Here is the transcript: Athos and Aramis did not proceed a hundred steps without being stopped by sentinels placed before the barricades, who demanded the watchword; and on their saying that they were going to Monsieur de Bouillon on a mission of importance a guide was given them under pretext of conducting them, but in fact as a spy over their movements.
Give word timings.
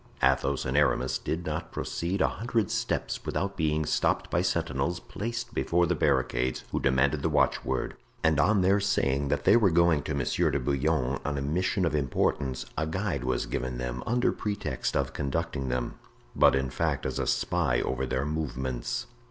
Athos 0.23 0.65
and 0.65 0.75
Aramis 0.75 1.19
did 1.19 1.45
not 1.45 1.71
proceed 1.71 2.21
a 2.21 2.27
hundred 2.27 2.71
steps 2.71 3.23
without 3.23 3.55
being 3.55 3.85
stopped 3.85 4.31
by 4.31 4.41
sentinels 4.41 4.99
placed 4.99 5.53
before 5.53 5.85
the 5.85 5.93
barricades, 5.93 6.63
who 6.71 6.79
demanded 6.79 7.21
the 7.21 7.29
watchword; 7.29 7.95
and 8.23 8.39
on 8.39 8.61
their 8.61 8.79
saying 8.79 9.27
that 9.27 9.43
they 9.43 9.55
were 9.55 9.69
going 9.69 10.01
to 10.01 10.15
Monsieur 10.15 10.49
de 10.49 10.59
Bouillon 10.59 11.19
on 11.23 11.37
a 11.37 11.41
mission 11.43 11.85
of 11.85 11.93
importance 11.93 12.65
a 12.75 12.87
guide 12.87 13.23
was 13.23 13.45
given 13.45 13.77
them 13.77 14.01
under 14.07 14.31
pretext 14.31 14.97
of 14.97 15.13
conducting 15.13 15.69
them, 15.69 15.99
but 16.35 16.55
in 16.55 16.71
fact 16.71 17.05
as 17.05 17.19
a 17.19 17.27
spy 17.27 17.79
over 17.81 18.07
their 18.07 18.25
movements. 18.25 19.05